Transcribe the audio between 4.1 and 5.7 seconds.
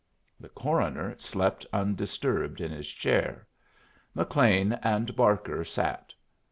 McLean and Barker